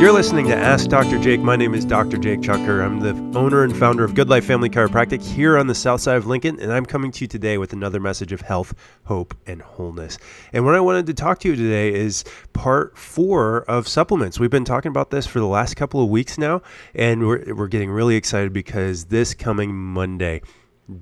You're 0.00 0.12
listening 0.12 0.46
to 0.48 0.56
Ask 0.56 0.88
Dr. 0.88 1.18
Jake. 1.18 1.40
My 1.40 1.56
name 1.56 1.72
is 1.72 1.84
Dr. 1.84 2.18
Jake 2.18 2.42
Chucker. 2.42 2.82
I'm 2.82 3.00
the 3.00 3.38
owner 3.38 3.62
and 3.62 3.74
founder 3.74 4.04
of 4.04 4.14
Good 4.14 4.28
Life 4.28 4.44
Family 4.44 4.68
Chiropractic 4.68 5.22
here 5.22 5.56
on 5.56 5.66
the 5.66 5.74
south 5.74 6.02
side 6.02 6.16
of 6.16 6.26
Lincoln, 6.26 6.60
and 6.60 6.72
I'm 6.72 6.84
coming 6.84 7.10
to 7.12 7.20
you 7.22 7.26
today 7.26 7.56
with 7.56 7.72
another 7.72 8.00
message 8.00 8.32
of 8.32 8.42
health, 8.42 8.74
hope, 9.04 9.34
and 9.46 9.62
wholeness. 9.62 10.18
And 10.52 10.66
what 10.66 10.74
I 10.74 10.80
wanted 10.80 11.06
to 11.06 11.14
talk 11.14 11.38
to 11.40 11.48
you 11.48 11.56
today 11.56 11.94
is 11.94 12.22
part 12.52 12.98
four 12.98 13.62
of 13.62 13.88
supplements. 13.88 14.38
We've 14.38 14.50
been 14.50 14.64
talking 14.64 14.90
about 14.90 15.10
this 15.10 15.26
for 15.26 15.38
the 15.38 15.46
last 15.46 15.76
couple 15.76 16.02
of 16.02 16.10
weeks 16.10 16.36
now, 16.36 16.60
and 16.94 17.26
we're, 17.26 17.54
we're 17.54 17.68
getting 17.68 17.90
really 17.90 18.16
excited 18.16 18.52
because 18.52 19.06
this 19.06 19.32
coming 19.32 19.74
Monday, 19.74 20.42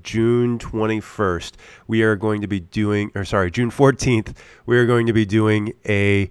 June 0.01 0.59
21st, 0.59 1.53
we 1.87 2.03
are 2.03 2.15
going 2.15 2.39
to 2.41 2.47
be 2.47 2.59
doing, 2.59 3.11
or 3.15 3.25
sorry, 3.25 3.51
June 3.51 3.69
14th, 3.69 4.33
we 4.65 4.77
are 4.77 4.85
going 4.85 5.07
to 5.07 5.13
be 5.13 5.25
doing 5.25 5.73
a 5.85 6.29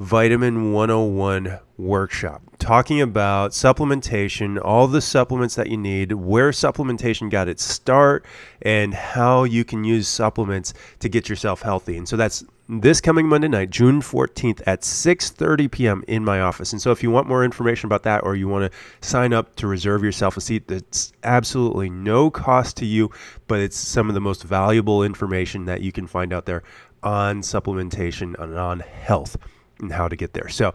Vitamin 0.00 0.72
101 0.72 1.58
workshop 1.76 2.40
talking 2.60 3.00
about 3.00 3.50
supplementation, 3.50 4.56
all 4.62 4.86
the 4.86 5.00
supplements 5.00 5.56
that 5.56 5.68
you 5.68 5.76
need, 5.76 6.12
where 6.12 6.50
supplementation 6.50 7.28
got 7.28 7.48
its 7.48 7.64
start, 7.64 8.24
and 8.62 8.94
how 8.94 9.42
you 9.42 9.64
can 9.64 9.82
use 9.82 10.06
supplements 10.06 10.72
to 11.00 11.08
get 11.08 11.28
yourself 11.28 11.62
healthy. 11.62 11.96
And 11.96 12.08
so 12.08 12.16
that's 12.16 12.44
this 12.68 13.00
coming 13.00 13.26
Monday 13.26 13.48
night, 13.48 13.70
June 13.70 14.00
14th 14.00 14.62
at 14.66 14.82
6:30 14.82 15.68
p.m. 15.68 16.04
in 16.06 16.24
my 16.24 16.42
office. 16.42 16.72
And 16.72 16.80
so 16.80 16.92
if 16.92 17.02
you 17.02 17.10
want 17.10 17.26
more 17.26 17.44
information 17.44 17.86
about 17.86 18.04
that 18.04 18.22
or 18.22 18.36
you 18.36 18.46
want 18.46 18.70
to 18.70 18.78
sign 19.00 19.32
up 19.32 19.56
to 19.56 19.66
reserve 19.66 20.04
yourself 20.04 20.36
a 20.36 20.40
seat, 20.40 20.68
that's 20.68 21.12
absolutely 21.24 21.90
no 21.90 22.30
cost 22.30 22.76
to 22.76 22.86
you, 22.86 23.10
but 23.48 23.58
it's 23.58 23.76
some 23.76 24.08
of 24.08 24.14
the 24.14 24.20
most 24.20 24.44
valuable 24.44 25.02
information 25.02 25.64
that 25.64 25.80
you 25.80 25.90
can 25.90 26.06
find 26.06 26.32
out 26.32 26.46
there 26.46 26.62
on 27.02 27.40
supplementation 27.40 28.40
and 28.40 28.56
on 28.56 28.78
health 28.78 29.36
and 29.80 29.92
how 29.92 30.08
to 30.08 30.16
get 30.16 30.32
there. 30.32 30.48
So 30.48 30.74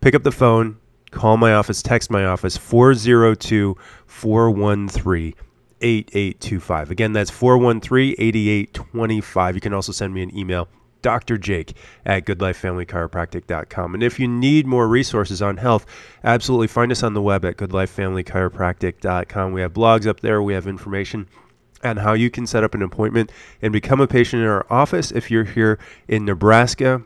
pick 0.00 0.14
up 0.14 0.22
the 0.22 0.32
phone, 0.32 0.78
call 1.10 1.36
my 1.36 1.54
office, 1.54 1.82
text 1.82 2.10
my 2.10 2.24
office 2.24 2.56
402 2.56 3.76
413 4.06 5.34
8825. 5.80 6.90
Again, 6.90 7.12
that's 7.12 7.30
413 7.30 8.14
8825. 8.18 9.54
You 9.54 9.60
can 9.60 9.74
also 9.74 9.92
send 9.92 10.14
me 10.14 10.22
an 10.22 10.36
email, 10.36 10.68
Dr. 11.02 11.36
Jake 11.36 11.76
at 12.06 12.24
goodlifefamilychiropractic.com. 12.24 13.94
And 13.94 14.02
if 14.02 14.18
you 14.18 14.26
need 14.26 14.66
more 14.66 14.88
resources 14.88 15.42
on 15.42 15.58
health, 15.58 15.84
absolutely 16.24 16.68
find 16.68 16.90
us 16.90 17.02
on 17.02 17.14
the 17.14 17.22
web 17.22 17.44
at 17.44 17.56
goodlifefamilychiropractic.com. 17.56 19.52
We 19.52 19.60
have 19.60 19.72
blogs 19.72 20.06
up 20.06 20.20
there, 20.20 20.42
we 20.42 20.54
have 20.54 20.66
information 20.66 21.28
on 21.82 21.98
how 21.98 22.14
you 22.14 22.30
can 22.30 22.46
set 22.46 22.64
up 22.64 22.74
an 22.74 22.82
appointment 22.82 23.30
and 23.60 23.72
become 23.72 24.00
a 24.00 24.06
patient 24.06 24.42
in 24.42 24.48
our 24.48 24.66
office 24.70 25.12
if 25.12 25.30
you're 25.30 25.44
here 25.44 25.78
in 26.08 26.24
Nebraska 26.24 27.02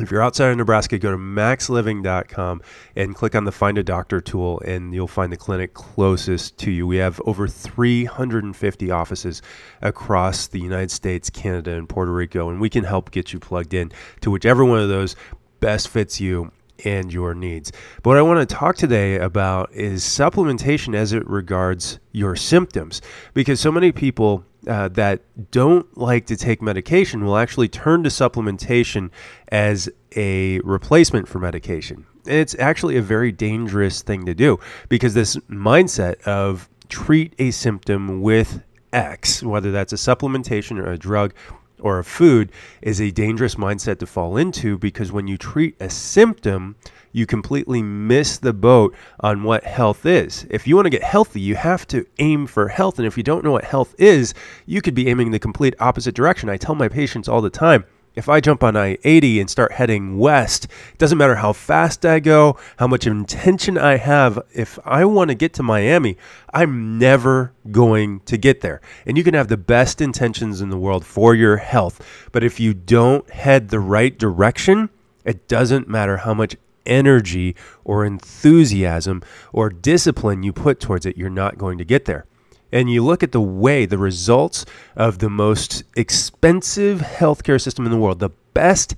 if 0.00 0.10
you're 0.10 0.22
outside 0.22 0.50
of 0.50 0.56
Nebraska, 0.56 0.98
go 0.98 1.10
to 1.10 1.16
maxliving.com 1.16 2.62
and 2.96 3.14
click 3.14 3.34
on 3.34 3.44
the 3.44 3.52
Find 3.52 3.78
a 3.78 3.82
Doctor 3.82 4.20
tool, 4.20 4.60
and 4.64 4.94
you'll 4.94 5.08
find 5.08 5.32
the 5.32 5.36
clinic 5.36 5.74
closest 5.74 6.58
to 6.58 6.70
you. 6.70 6.86
We 6.86 6.96
have 6.96 7.20
over 7.26 7.48
350 7.48 8.90
offices 8.90 9.42
across 9.82 10.46
the 10.46 10.60
United 10.60 10.90
States, 10.90 11.30
Canada, 11.30 11.72
and 11.72 11.88
Puerto 11.88 12.12
Rico, 12.12 12.48
and 12.48 12.60
we 12.60 12.70
can 12.70 12.84
help 12.84 13.10
get 13.10 13.32
you 13.32 13.40
plugged 13.40 13.74
in 13.74 13.92
to 14.20 14.30
whichever 14.30 14.64
one 14.64 14.78
of 14.78 14.88
those 14.88 15.16
best 15.60 15.88
fits 15.88 16.20
you 16.20 16.52
and 16.84 17.12
your 17.12 17.34
needs. 17.34 17.72
But 18.02 18.10
what 18.10 18.18
I 18.18 18.22
want 18.22 18.48
to 18.48 18.54
talk 18.54 18.76
today 18.76 19.16
about 19.16 19.72
is 19.72 20.04
supplementation 20.04 20.94
as 20.94 21.12
it 21.12 21.26
regards 21.28 21.98
your 22.12 22.36
symptoms, 22.36 23.02
because 23.34 23.58
so 23.58 23.72
many 23.72 23.90
people 23.90 24.44
uh, 24.68 24.88
that 24.88 25.22
don't 25.50 25.96
like 25.96 26.26
to 26.26 26.36
take 26.36 26.60
medication 26.62 27.24
will 27.24 27.36
actually 27.36 27.68
turn 27.68 28.02
to 28.02 28.08
supplementation 28.10 29.10
as 29.48 29.88
a 30.14 30.60
replacement 30.60 31.26
for 31.28 31.38
medication. 31.38 32.06
And 32.26 32.36
it's 32.36 32.54
actually 32.58 32.96
a 32.96 33.02
very 33.02 33.32
dangerous 33.32 34.02
thing 34.02 34.26
to 34.26 34.34
do 34.34 34.58
because 34.88 35.14
this 35.14 35.36
mindset 35.48 36.20
of 36.22 36.68
treat 36.88 37.34
a 37.38 37.50
symptom 37.50 38.22
with 38.22 38.62
X, 38.92 39.42
whether 39.42 39.70
that's 39.70 39.92
a 39.92 39.96
supplementation 39.96 40.78
or 40.78 40.90
a 40.90 40.98
drug 40.98 41.34
or 41.80 41.98
a 41.98 42.04
food, 42.04 42.50
is 42.82 43.00
a 43.00 43.10
dangerous 43.10 43.54
mindset 43.54 43.98
to 43.98 44.06
fall 44.06 44.36
into 44.36 44.78
because 44.78 45.12
when 45.12 45.26
you 45.26 45.36
treat 45.36 45.76
a 45.80 45.90
symptom, 45.90 46.76
you 47.12 47.26
completely 47.26 47.82
miss 47.82 48.38
the 48.38 48.52
boat 48.52 48.94
on 49.20 49.42
what 49.42 49.64
health 49.64 50.06
is. 50.06 50.46
If 50.50 50.66
you 50.66 50.76
want 50.76 50.86
to 50.86 50.90
get 50.90 51.02
healthy, 51.02 51.40
you 51.40 51.54
have 51.56 51.86
to 51.88 52.06
aim 52.18 52.46
for 52.46 52.68
health. 52.68 52.98
And 52.98 53.06
if 53.06 53.16
you 53.16 53.22
don't 53.22 53.44
know 53.44 53.52
what 53.52 53.64
health 53.64 53.94
is, 53.98 54.34
you 54.66 54.82
could 54.82 54.94
be 54.94 55.08
aiming 55.08 55.30
the 55.30 55.38
complete 55.38 55.74
opposite 55.80 56.14
direction. 56.14 56.48
I 56.48 56.56
tell 56.56 56.74
my 56.74 56.88
patients 56.88 57.28
all 57.28 57.40
the 57.40 57.50
time 57.50 57.84
if 58.18 58.28
I 58.28 58.40
jump 58.40 58.64
on 58.64 58.76
I 58.76 58.98
80 59.04 59.38
and 59.38 59.48
start 59.48 59.70
heading 59.70 60.18
west, 60.18 60.64
it 60.64 60.98
doesn't 60.98 61.18
matter 61.18 61.36
how 61.36 61.52
fast 61.52 62.04
I 62.04 62.18
go, 62.18 62.58
how 62.78 62.88
much 62.88 63.06
intention 63.06 63.78
I 63.78 63.96
have, 63.96 64.40
if 64.52 64.76
I 64.84 65.04
want 65.04 65.28
to 65.28 65.36
get 65.36 65.52
to 65.54 65.62
Miami, 65.62 66.16
I'm 66.52 66.98
never 66.98 67.52
going 67.70 68.18
to 68.20 68.36
get 68.36 68.60
there. 68.60 68.80
And 69.06 69.16
you 69.16 69.22
can 69.22 69.34
have 69.34 69.46
the 69.46 69.56
best 69.56 70.00
intentions 70.00 70.60
in 70.60 70.68
the 70.68 70.76
world 70.76 71.06
for 71.06 71.36
your 71.36 71.58
health, 71.58 72.28
but 72.32 72.42
if 72.42 72.58
you 72.58 72.74
don't 72.74 73.30
head 73.30 73.68
the 73.68 73.78
right 73.78 74.18
direction, 74.18 74.90
it 75.24 75.46
doesn't 75.46 75.88
matter 75.88 76.16
how 76.16 76.34
much 76.34 76.56
energy 76.86 77.54
or 77.84 78.04
enthusiasm 78.04 79.22
or 79.52 79.70
discipline 79.70 80.42
you 80.42 80.52
put 80.52 80.80
towards 80.80 81.06
it, 81.06 81.16
you're 81.16 81.30
not 81.30 81.56
going 81.56 81.78
to 81.78 81.84
get 81.84 82.06
there. 82.06 82.26
And 82.72 82.90
you 82.90 83.04
look 83.04 83.22
at 83.22 83.32
the 83.32 83.40
way, 83.40 83.86
the 83.86 83.98
results 83.98 84.64
of 84.96 85.18
the 85.18 85.30
most 85.30 85.84
expensive 85.96 87.00
healthcare 87.00 87.60
system 87.60 87.84
in 87.84 87.90
the 87.90 87.98
world, 87.98 88.18
the 88.18 88.30
best 88.54 88.94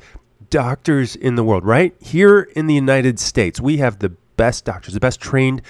doctors 0.50 1.14
in 1.14 1.36
the 1.36 1.44
world, 1.44 1.64
right? 1.64 1.94
Here 2.00 2.41
in 2.56 2.66
the 2.66 2.75
United 2.75 3.19
States, 3.19 3.60
we 3.60 3.76
have 3.78 4.00
the 4.00 4.10
best 4.36 4.64
doctors, 4.64 4.94
the 4.94 5.00
best 5.00 5.20
trained 5.20 5.62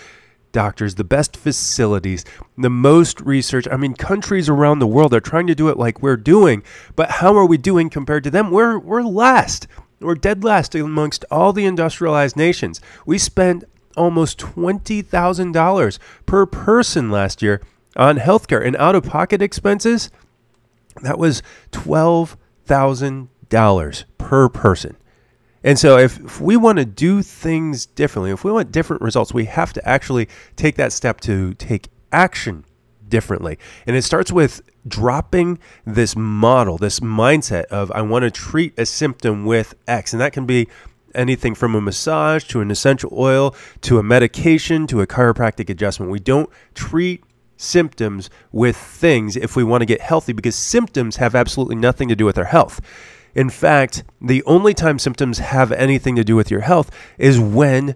doctors, 0.53 0.97
the 0.97 1.05
best 1.05 1.37
facilities, 1.37 2.25
the 2.57 2.71
most 2.71 3.21
research. 3.21 3.69
I 3.71 3.77
mean, 3.77 3.95
countries 3.95 4.49
around 4.49 4.79
the 4.79 4.87
world 4.87 5.15
are 5.15 5.21
trying 5.21 5.47
to 5.47 5.55
do 5.55 5.69
it 5.69 5.77
like 5.77 6.03
we're 6.03 6.17
doing, 6.17 6.63
but 6.97 7.11
how 7.11 7.37
are 7.37 7.47
we 7.47 7.59
doing 7.59 7.91
compared 7.91 8.25
to 8.25 8.31
them? 8.31 8.51
We're 8.51 8.79
we're 8.79 9.03
last. 9.03 9.67
We're 10.01 10.15
dead 10.15 10.43
last 10.43 10.75
amongst 10.75 11.27
all 11.31 11.53
the 11.53 11.67
industrialized 11.67 12.37
nations. 12.37 12.81
We 13.05 13.19
spent 13.19 13.65
almost 13.97 14.39
$20,000 14.39 15.99
per 16.25 16.47
person 16.47 17.11
last 17.11 17.43
year 17.43 17.61
on 17.97 18.19
healthcare 18.19 18.65
and 18.65 18.77
out 18.77 18.95
of 18.95 19.03
pocket 19.05 19.43
expenses. 19.43 20.11
That 21.03 21.19
was 21.19 21.43
$12,000 21.73 24.05
per 24.19 24.49
person. 24.49 24.97
And 25.63 25.79
so, 25.79 25.99
if, 25.99 26.19
if 26.19 26.41
we 26.41 26.57
want 26.57 26.79
to 26.79 26.87
do 26.87 27.21
things 27.23 27.85
differently, 27.85 28.31
if 28.31 28.45
we 28.45 28.53
want 28.53 28.73
different 28.73 29.03
results, 29.03 29.35
we 29.35 29.45
have 29.45 29.75
to 29.75 29.87
actually 29.87 30.27
take 30.57 30.77
that 30.77 30.91
step 30.93 31.21
to 31.23 31.53
take 31.55 31.89
action 32.13 32.65
differently. 33.11 33.59
And 33.87 33.95
it 33.95 34.03
starts 34.03 34.33
with 34.33 34.63
dropping 34.89 35.59
this 35.85 36.17
model, 36.17 36.79
this 36.79 37.01
mindset 37.01 37.65
of 37.65 37.93
I 37.93 38.01
want 38.03 38.23
to 38.23 38.31
treat 38.31 38.73
a 38.79 38.87
symptom 38.87 39.45
with 39.45 39.75
X. 39.87 40.15
And 40.15 40.23
that 40.23 40.33
can 40.33 40.47
be 40.47 40.67
anything 41.15 41.55
from 41.55 41.75
a 41.75 41.81
massage 41.81 42.45
to 42.45 42.61
an 42.61 42.71
essential 42.71 43.11
oil 43.13 43.55
to 43.83 43.99
a 43.99 44.03
medication 44.03 44.87
to 44.87 45.01
a 45.01 45.07
chiropractic 45.07 45.69
adjustment. 45.69 46.11
We 46.11 46.21
don't 46.21 46.49
treat 46.75 47.25
symptoms 47.61 48.31
with 48.53 48.77
things 48.77 49.37
if 49.37 49.55
we 49.55 49.65
want 49.65 49.83
to 49.83 49.87
get 49.87 50.01
healthy 50.01 50.33
because 50.33 50.57
symptoms 50.57 51.17
have 51.17 51.35
absolutely 51.35 51.77
nothing 51.77 52.09
to 52.09 52.17
do 52.17 52.25
with 52.25 52.39
our 52.39 52.45
health. 52.45 52.81
In 53.35 53.51
fact, 53.51 54.03
the 54.21 54.43
only 54.45 54.75
time 54.75 54.99
symptoms 54.99 55.39
have 55.39 55.71
anything 55.71 56.17
to 56.17 56.25
do 56.25 56.35
with 56.35 56.51
your 56.51 56.61
health 56.61 56.91
is 57.19 57.39
when 57.39 57.95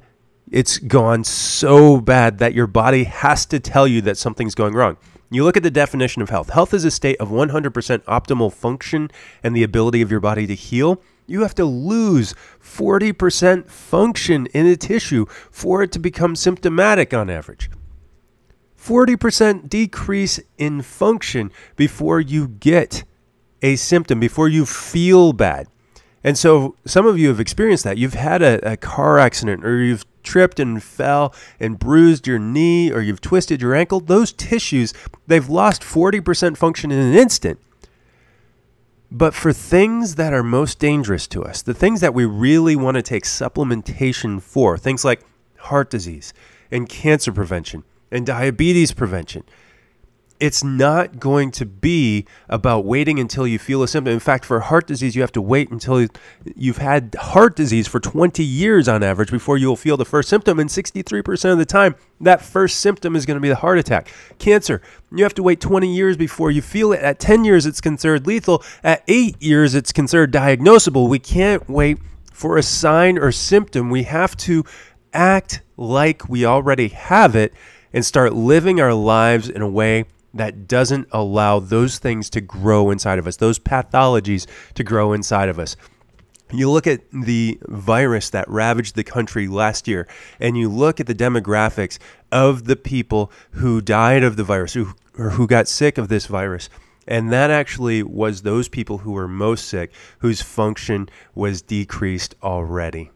it's 0.51 0.79
gone 0.79 1.25
so 1.25 2.01
bad 2.01 2.39
that 2.39 2.55
your 2.55 2.67
body 2.67 3.05
has 3.05 3.47
to 3.47 3.59
tell 3.59 3.89
you 3.89 4.01
that 4.03 4.19
something's 4.19 4.55
going 4.55 4.75
wrong. 4.75 4.97
You 5.31 5.43
look 5.43 5.57
at 5.57 5.63
the 5.63 5.71
definition 5.71 6.23
of 6.23 6.31
health. 6.31 6.51
Health 6.51 6.75
is 6.75 6.85
a 6.85 6.91
state 6.91 7.17
of 7.17 7.31
100% 7.31 7.51
optimal 8.05 8.53
function 8.53 9.11
and 9.43 9.57
the 9.57 9.65
ability 9.65 10.03
of 10.03 10.11
your 10.11 10.21
body 10.21 10.47
to 10.47 10.55
heal. 10.55 11.03
You 11.27 11.41
have 11.41 11.55
to 11.57 11.65
lose 11.65 12.35
40% 12.63 13.69
function 13.69 14.47
in 14.47 14.67
a 14.67 14.77
tissue 14.77 15.27
for 15.27 15.83
it 15.83 15.91
to 15.93 15.99
become 15.99 16.37
symptomatic 16.37 17.13
on 17.15 17.31
average. 17.31 17.71
40% 18.85 19.69
decrease 19.71 20.41
in 20.59 20.83
function 20.83 21.51
before 21.75 22.21
you 22.21 22.49
get 22.49 23.05
a 23.63 23.77
symptom, 23.77 24.21
before 24.21 24.49
you 24.49 24.67
feel 24.67 25.33
bad. 25.33 25.69
And 26.23 26.37
so 26.37 26.77
some 26.85 27.07
of 27.07 27.19
you 27.19 27.29
have 27.29 27.41
experienced 27.41 27.85
that. 27.85 27.97
You've 27.97 28.15
had 28.15 28.43
a, 28.43 28.73
a 28.73 28.77
car 28.77 29.19
accident 29.19 29.65
or 29.65 29.83
you've 29.83 30.05
tripped 30.23 30.61
and 30.61 30.83
fell 30.83 31.35
and 31.59 31.79
bruised 31.79 32.27
your 32.27 32.39
knee 32.39 32.91
or 32.93 33.01
you've 33.01 33.23
twisted 33.23 33.63
your 33.63 33.75
ankle, 33.75 34.01
those 34.01 34.33
tissues, 34.33 34.93
they've 35.27 35.49
lost 35.49 35.81
40% 35.83 36.57
function 36.57 36.91
in 36.91 36.99
an 36.99 37.15
instant. 37.15 37.59
But 39.11 39.33
for 39.33 39.53
things 39.53 40.17
that 40.17 40.35
are 40.35 40.43
most 40.43 40.79
dangerous 40.79 41.27
to 41.29 41.43
us, 41.43 41.63
the 41.63 41.75
things 41.75 42.01
that 42.01 42.13
we 42.13 42.27
really 42.27 42.77
want 42.77 42.97
to 42.97 43.03
take 43.03 43.25
supplementation 43.25 44.43
for, 44.43 44.77
things 44.77 45.05
like 45.05 45.23
heart 45.57 45.89
disease 45.89 46.35
and 46.71 46.89
cancer 46.89 47.33
prevention 47.33 47.85
and 48.15 48.25
diabetes 48.25 48.93
prevention, 48.93 49.43
it's 50.41 50.65
not 50.65 51.19
going 51.21 51.51
to 51.53 51.65
be 51.65 52.27
about 52.49 52.85
waiting 52.85 53.19
until 53.19 53.47
you 53.47 53.59
feel 53.59 53.83
a 53.83 53.89
symptom. 53.89 54.13
In 54.13 54.21
fact, 54.21 54.45
for 54.45 54.61
heart 54.61 54.87
disease, 54.87 55.15
you 55.15 55.23
have 55.23 55.33
to 55.33 55.41
wait 55.41 55.71
until 55.71 56.07
you've 56.57 56.79
had 56.79 57.15
heart 57.19 57.57
disease 57.57 57.87
for 57.87 58.01
20 58.01 58.43
years 58.43 58.89
on 58.89 59.03
average 59.03 59.31
before 59.31 59.57
you'll 59.57 59.77
feel 59.77 59.97
the 59.97 60.05
first 60.05 60.29
symptom. 60.29 60.59
And 60.59 60.69
63% 60.69 61.53
of 61.53 61.59
the 61.59 61.65
time, 61.65 61.95
that 62.21 62.43
first 62.43 62.81
symptom 62.81 63.17
is 63.17 63.27
going 63.27 63.37
to 63.37 63.41
be 63.41 63.49
the 63.49 63.57
heart 63.57 63.79
attack. 63.79 64.13
Cancer, 64.39 64.83
you 65.13 65.23
have 65.23 65.35
to 65.35 65.43
wait 65.43 65.61
20 65.61 65.95
years 65.95 66.17
before 66.17 66.51
you 66.51 66.63
feel 66.63 66.93
it. 66.93 67.01
At 67.01 67.21
10 67.21 67.45
years, 67.45 67.65
it's 67.65 67.81
considered 67.81 68.27
lethal. 68.27 68.63
At 68.83 69.03
eight 69.09 69.41
years, 69.41 69.75
it's 69.75 69.93
considered 69.93 70.33
diagnosable. 70.33 71.09
We 71.09 71.21
can't 71.21 71.69
wait 71.69 71.99
for 72.33 72.59
a 72.59 72.63
sign 72.63 73.19
or 73.19 73.31
symptom. 73.31 73.89
We 73.89 74.03
have 74.03 74.37
to 74.39 74.65
act 75.13 75.63
like 75.77 76.29
we 76.29 76.45
already 76.45 76.89
have 76.89 77.37
it 77.37 77.55
and 77.95 78.05
start 78.05 78.35
living 78.35 78.81
our 78.81 78.93
lives 78.93 79.49
in 79.49 79.63
a 79.63 79.69
way 79.69 80.05
that 80.35 80.67
doesn't 80.67 81.07
allow 81.13 81.61
those 81.61 81.99
things 81.99 82.29
to 82.29 82.41
grow 82.41 82.91
inside 82.91 83.19
of 83.21 83.27
us, 83.27 83.37
those 83.37 83.59
pathologies 83.59 84.47
to 84.75 84.83
grow 84.83 85.13
inside 85.13 85.49
of 85.49 85.59
us. 85.59 85.77
You 86.53 86.71
look 86.71 86.87
at 86.87 87.01
the 87.11 87.59
virus 87.63 88.31
that 88.31 88.49
ravaged 88.49 88.97
the 88.97 89.05
country 89.05 89.49
last 89.49 89.89
year, 89.89 90.07
and 90.39 90.59
you 90.59 90.69
look 90.69 91.01
at 91.01 91.07
the 91.07 91.15
demographics 91.15 91.99
of 92.31 92.65
the 92.65 92.77
people 92.77 93.33
who 93.53 93.81
died 93.81 94.23
of 94.23 94.37
the 94.37 94.45
virus 94.45 94.75
who, 94.75 94.95
or 95.17 95.31
who 95.31 95.47
got 95.47 95.69
sick 95.69 95.97
of 95.97 96.09
this 96.09 96.27
virus. 96.27 96.69
And 97.07 97.33
that 97.33 97.51
actually 97.51 98.03
was 98.03 98.43
those 98.43 98.69
people 98.69 98.99
who 98.99 99.13
were 99.13 99.29
most 99.29 99.69
sick, 99.69 99.93
whose 100.19 100.43
function 100.43 101.09
was 101.35 101.63
decreased 101.63 102.35
already. 102.43 103.11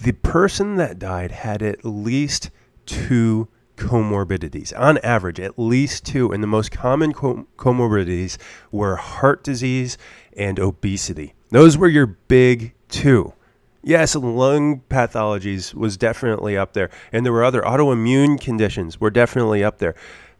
The 0.00 0.12
person 0.12 0.76
that 0.76 0.98
died 0.98 1.30
had 1.30 1.62
at 1.62 1.84
least 1.84 2.50
two 2.86 3.48
comorbidities. 3.76 4.72
On 4.78 4.98
average, 4.98 5.40
at 5.40 5.58
least 5.58 6.04
two. 6.04 6.30
And 6.32 6.42
the 6.42 6.48
most 6.48 6.70
common 6.70 7.12
com- 7.12 7.46
comorbidities 7.56 8.38
were 8.70 8.96
heart 8.96 9.44
disease 9.44 9.98
and 10.36 10.58
obesity. 10.58 11.34
Those 11.50 11.76
were 11.76 11.88
your 11.88 12.06
big 12.06 12.74
two. 12.88 13.32
Yes, 13.82 14.16
lung 14.16 14.80
pathologies 14.88 15.74
was 15.74 15.96
definitely 15.98 16.56
up 16.56 16.72
there. 16.72 16.90
And 17.12 17.24
there 17.24 17.32
were 17.32 17.44
other 17.44 17.60
autoimmune 17.62 18.40
conditions 18.40 18.98
were 18.98 19.10
definitely 19.10 19.62
up 19.62 19.78
there. 19.78 19.94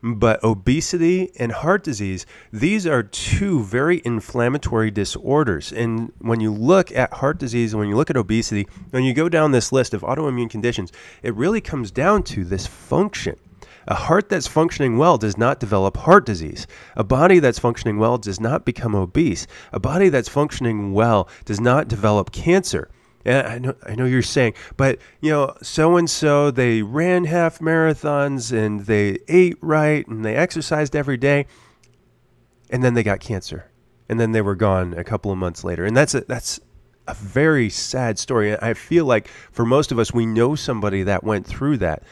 But 0.07 0.45
obesity 0.45 1.33
and 1.39 1.51
heart 1.51 1.83
disease, 1.83 2.27
these 2.53 2.87
are 2.87 3.03
two 3.03 3.63
very 3.63 4.03
inflammatory 4.05 4.91
disorders. 4.91 5.73
And 5.73 6.13
when 6.19 6.41
you 6.41 6.53
look 6.53 6.93
at 6.93 7.15
heart 7.15 7.39
disease 7.39 7.73
and 7.73 7.81
when 7.81 7.89
you 7.89 7.97
look 7.97 8.11
at 8.11 8.17
obesity, 8.19 8.69
when 8.91 9.05
you 9.05 9.15
go 9.15 9.31
down 9.31 9.53
this 9.53 9.73
list 9.73 9.95
of 9.95 10.03
autoimmune 10.03 10.51
conditions, 10.51 10.93
it 11.23 11.35
really 11.35 11.63
comes 11.63 11.91
down 11.91 12.23
to 12.25 12.45
this 12.45 12.67
function. 12.67 13.37
A 13.89 13.95
heart 13.95 14.29
that's 14.29 14.47
functioning 14.47 14.99
well 14.99 15.17
does 15.17 15.39
not 15.39 15.59
develop 15.59 15.97
heart 15.97 16.27
disease. 16.27 16.67
A 16.97 17.05
body 17.05 17.39
that's 17.39 17.59
functioning 17.59 17.97
well 17.97 18.19
does 18.19 18.39
not 18.39 18.67
become 18.67 18.95
obese. 18.95 19.47
A 19.73 19.81
body 19.81 20.11
that's 20.11 20.29
functioning 20.29 20.93
well 20.93 21.31
does 21.47 21.63
not 21.63 21.89
develop 21.89 22.31
cancer. 22.31 22.91
And 23.25 23.47
I 23.47 23.59
know, 23.59 23.75
I 23.85 23.95
know 23.95 24.05
you're 24.05 24.23
saying, 24.23 24.55
but 24.77 24.99
you 25.21 25.31
know, 25.31 25.55
so 25.63 25.97
and 25.97 26.09
so 26.09 26.51
they 26.51 26.83
ran 26.83 27.25
half 27.25 27.59
marathons 27.59 28.53
and 28.53 28.81
they 28.87 29.19
ate 29.29 29.57
right 29.61 30.07
and 30.07 30.25
they 30.25 30.37
exercised 30.37 30.95
every 30.95 31.17
day, 31.17 31.47
and 32.71 32.83
then 32.85 32.95
they 32.95 33.03
got 33.03 33.21
cancer, 33.21 33.71
and 34.09 34.21
then 34.21 34.33
they 34.33 34.43
were 34.43 34.55
gone 34.55 34.95
a 34.95 35.05
couple 35.05 35.33
of 35.33 35.39
months 35.39 35.65
later, 35.65 35.85
and 35.85 35.97
that's 35.97 36.15
a, 36.15 36.21
that's 36.23 36.61
a 37.09 37.15
very 37.15 37.71
sad 37.71 38.19
story. 38.19 38.57
I 38.57 38.75
feel 38.75 39.07
like 39.07 39.29
for 39.53 39.65
most 39.65 39.93
of 39.93 39.99
us, 39.99 40.13
we 40.13 40.27
know 40.27 40.55
somebody 40.55 41.03
that 41.05 41.25
went 41.25 41.47
through 41.47 41.79
that, 41.79 42.03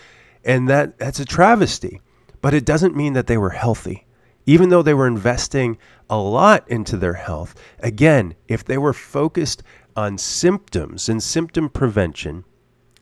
and 0.45 0.69
that 0.69 0.99
that's 0.99 1.21
a 1.21 1.25
travesty. 1.25 2.01
But 2.41 2.55
it 2.55 2.65
doesn't 2.65 2.97
mean 2.97 3.13
that 3.13 3.29
they 3.29 3.39
were 3.39 3.51
healthy 3.51 4.07
even 4.47 4.69
though 4.71 4.83
they 4.83 4.95
were 4.95 5.07
investing 5.07 5.79
a 6.11 6.17
lot 6.17 6.69
into 6.69 6.97
their 6.97 7.15
health, 7.15 7.55
again, 7.81 8.35
if 8.49 8.65
they 8.65 8.79
were 8.79 8.93
focused 8.93 9.63
on 9.97 10.19
symptoms 10.19 11.09
and 11.09 11.23
symptom 11.23 11.69
prevention, 11.69 12.45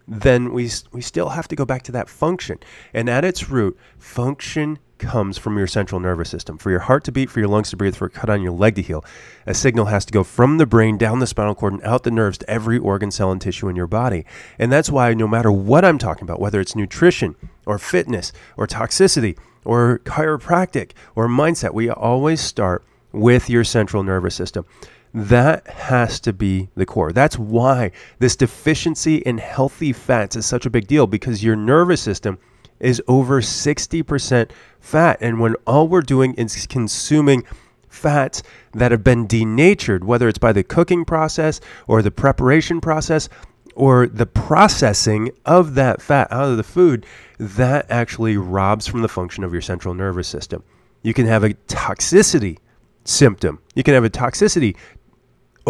then 0.06 0.52
we, 0.52 0.70
we 0.92 1.00
still 1.00 1.30
have 1.30 1.48
to 1.48 1.56
go 1.56 1.64
back 1.64 1.82
to 1.84 1.92
that 1.92 2.08
function. 2.08 2.58
And 2.92 3.08
at 3.08 3.24
its 3.24 3.48
root, 3.48 3.78
function 3.98 4.78
comes 4.98 5.38
from 5.38 5.56
your 5.56 5.66
central 5.66 6.00
nervous 6.00 6.28
system. 6.28 6.58
For 6.58 6.70
your 6.70 6.80
heart 6.80 7.04
to 7.04 7.12
beat, 7.12 7.30
for 7.30 7.40
your 7.40 7.48
lungs 7.48 7.70
to 7.70 7.76
breathe, 7.76 7.96
for 7.96 8.06
a 8.06 8.10
cut 8.10 8.30
on 8.30 8.42
your 8.42 8.52
leg 8.52 8.74
to 8.76 8.82
heal, 8.82 9.04
a 9.46 9.54
signal 9.54 9.86
has 9.86 10.04
to 10.04 10.12
go 10.12 10.22
from 10.22 10.58
the 10.58 10.66
brain 10.66 10.98
down 10.98 11.18
the 11.18 11.26
spinal 11.26 11.54
cord 11.54 11.72
and 11.72 11.82
out 11.84 12.02
the 12.02 12.10
nerves 12.10 12.38
to 12.38 12.50
every 12.50 12.78
organ, 12.78 13.10
cell, 13.10 13.32
and 13.32 13.40
tissue 13.40 13.68
in 13.68 13.76
your 13.76 13.86
body. 13.86 14.24
And 14.58 14.70
that's 14.70 14.90
why 14.90 15.14
no 15.14 15.26
matter 15.26 15.50
what 15.50 15.84
I'm 15.84 15.98
talking 15.98 16.24
about, 16.24 16.40
whether 16.40 16.60
it's 16.60 16.76
nutrition 16.76 17.34
or 17.66 17.78
fitness 17.78 18.32
or 18.56 18.66
toxicity 18.66 19.38
or 19.64 20.00
chiropractic 20.04 20.92
or 21.14 21.28
mindset, 21.28 21.72
we 21.72 21.88
always 21.88 22.40
start 22.40 22.84
with 23.12 23.50
your 23.50 23.64
central 23.64 24.02
nervous 24.02 24.34
system. 24.34 24.64
That 25.12 25.66
has 25.66 26.20
to 26.20 26.32
be 26.32 26.68
the 26.76 26.86
core. 26.86 27.12
That's 27.12 27.38
why 27.38 27.90
this 28.18 28.36
deficiency 28.36 29.16
in 29.16 29.38
healthy 29.38 29.92
fats 29.92 30.36
is 30.36 30.46
such 30.46 30.66
a 30.66 30.70
big 30.70 30.86
deal 30.86 31.06
because 31.06 31.42
your 31.42 31.56
nervous 31.56 32.00
system 32.00 32.38
is 32.78 33.02
over 33.08 33.40
60% 33.40 34.50
fat. 34.80 35.18
And 35.20 35.40
when 35.40 35.54
all 35.66 35.88
we're 35.88 36.00
doing 36.00 36.34
is 36.34 36.66
consuming 36.66 37.44
fats 37.88 38.42
that 38.72 38.92
have 38.92 39.02
been 39.02 39.26
denatured, 39.26 40.04
whether 40.04 40.28
it's 40.28 40.38
by 40.38 40.52
the 40.52 40.62
cooking 40.62 41.04
process 41.04 41.60
or 41.86 42.02
the 42.02 42.10
preparation 42.10 42.80
process 42.80 43.28
or 43.74 44.06
the 44.06 44.26
processing 44.26 45.30
of 45.44 45.74
that 45.74 46.00
fat 46.00 46.30
out 46.30 46.50
of 46.50 46.56
the 46.56 46.62
food, 46.62 47.04
that 47.38 47.86
actually 47.90 48.36
robs 48.36 48.86
from 48.86 49.02
the 49.02 49.08
function 49.08 49.42
of 49.42 49.52
your 49.52 49.62
central 49.62 49.94
nervous 49.94 50.28
system. 50.28 50.62
You 51.02 51.14
can 51.14 51.26
have 51.26 51.44
a 51.44 51.54
toxicity 51.68 52.58
symptom. 53.04 53.60
You 53.74 53.82
can 53.82 53.94
have 53.94 54.04
a 54.04 54.10
toxicity 54.10 54.76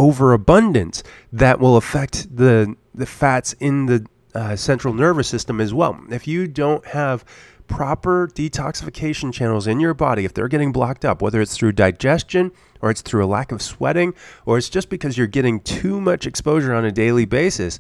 overabundance 0.01 1.03
that 1.31 1.61
will 1.61 1.77
affect 1.77 2.35
the 2.35 2.75
the 2.95 3.07
fats 3.07 3.53
in 3.61 3.87
the 3.87 4.07
uh, 4.35 4.57
central 4.57 4.95
nervous 4.95 5.29
system 5.29 5.61
as 5.61 5.75
well. 5.75 6.01
If 6.11 6.27
you 6.27 6.49
don't 6.49 6.85
have 6.87 7.25
proper 7.67 8.27
detoxification 8.29 9.33
channels 9.33 9.67
in 9.67 9.79
your 9.79 9.95
body, 9.95 10.25
if 10.25 10.33
they're 10.35 10.49
getting 10.49 10.73
blocked 10.73 11.05
up, 11.05 11.21
whether 11.23 11.41
it's 11.41 11.57
through 11.57 11.73
digestion 11.73 12.51
or 12.81 12.91
it's 12.91 13.03
through 13.03 13.25
a 13.25 13.27
lack 13.27 13.53
of 13.53 13.61
sweating 13.63 14.15
or 14.47 14.59
it's 14.59 14.71
just 14.71 14.89
because 14.89 15.19
you're 15.19 15.27
getting 15.27 15.61
too 15.61 16.01
much 16.01 16.27
exposure 16.27 16.75
on 16.75 16.85
a 16.85 16.91
daily 16.91 17.27
basis, 17.27 17.79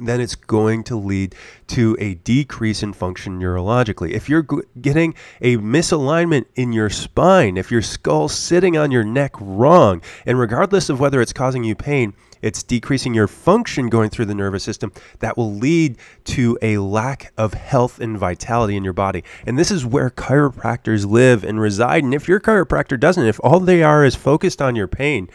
then 0.00 0.20
it's 0.20 0.34
going 0.34 0.84
to 0.84 0.96
lead 0.96 1.34
to 1.68 1.96
a 1.98 2.14
decrease 2.14 2.82
in 2.82 2.92
function 2.92 3.38
neurologically. 3.38 4.10
If 4.10 4.28
you're 4.28 4.46
getting 4.80 5.14
a 5.40 5.56
misalignment 5.56 6.46
in 6.54 6.72
your 6.72 6.90
spine, 6.90 7.56
if 7.56 7.70
your 7.70 7.82
skull's 7.82 8.34
sitting 8.34 8.76
on 8.76 8.90
your 8.90 9.04
neck 9.04 9.32
wrong, 9.40 10.02
and 10.26 10.38
regardless 10.38 10.88
of 10.88 11.00
whether 11.00 11.20
it's 11.20 11.32
causing 11.32 11.64
you 11.64 11.74
pain, 11.74 12.14
it's 12.40 12.62
decreasing 12.62 13.14
your 13.14 13.26
function 13.26 13.88
going 13.88 14.10
through 14.10 14.26
the 14.26 14.34
nervous 14.34 14.62
system 14.62 14.92
that 15.18 15.36
will 15.36 15.54
lead 15.54 15.96
to 16.24 16.56
a 16.62 16.78
lack 16.78 17.32
of 17.36 17.54
health 17.54 17.98
and 17.98 18.16
vitality 18.16 18.76
in 18.76 18.84
your 18.84 18.92
body. 18.92 19.24
And 19.46 19.58
this 19.58 19.70
is 19.70 19.84
where 19.84 20.10
chiropractors 20.10 21.06
live 21.06 21.44
and 21.44 21.60
reside. 21.60 22.04
And 22.04 22.14
if 22.14 22.28
your 22.28 22.40
chiropractor 22.40 22.98
doesn't, 22.98 23.26
if 23.26 23.40
all 23.42 23.60
they 23.60 23.82
are 23.82 24.04
is 24.04 24.14
focused 24.14 24.62
on 24.62 24.76
your 24.76 24.88
pain, 24.88 25.28